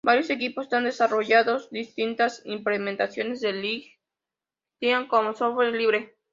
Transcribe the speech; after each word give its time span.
Varios 0.03 0.31
equipos 0.31 0.63
están 0.63 0.85
desarrollando 0.85 1.59
distintas 1.69 2.41
implementaciones 2.45 3.39
de 3.39 3.53
Lightning 3.53 5.07
como 5.09 5.35
software 5.35 5.75
libre. 5.75 6.17